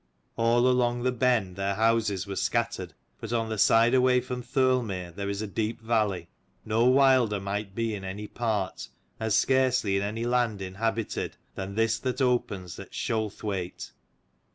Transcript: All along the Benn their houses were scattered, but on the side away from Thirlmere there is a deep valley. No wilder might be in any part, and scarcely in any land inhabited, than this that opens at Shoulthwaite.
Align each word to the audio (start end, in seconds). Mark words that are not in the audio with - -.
All 0.35 0.67
along 0.67 1.03
the 1.03 1.11
Benn 1.11 1.53
their 1.53 1.75
houses 1.75 2.25
were 2.25 2.35
scattered, 2.35 2.95
but 3.19 3.31
on 3.31 3.49
the 3.49 3.59
side 3.59 3.93
away 3.93 4.19
from 4.19 4.41
Thirlmere 4.41 5.11
there 5.11 5.29
is 5.29 5.43
a 5.43 5.47
deep 5.47 5.79
valley. 5.79 6.27
No 6.65 6.85
wilder 6.87 7.39
might 7.39 7.75
be 7.75 7.93
in 7.93 8.03
any 8.03 8.25
part, 8.25 8.87
and 9.19 9.31
scarcely 9.31 9.97
in 9.97 10.01
any 10.01 10.25
land 10.25 10.59
inhabited, 10.59 11.37
than 11.53 11.75
this 11.75 11.99
that 11.99 12.19
opens 12.19 12.79
at 12.79 12.95
Shoulthwaite. 12.95 13.91